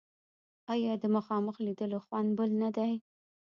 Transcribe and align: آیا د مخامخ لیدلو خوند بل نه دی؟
آیا 0.73 0.93
د 1.01 1.03
مخامخ 1.15 1.55
لیدلو 1.65 1.99
خوند 2.05 2.29
بل 2.37 2.51
نه 2.61 2.69
دی؟ 2.75 2.93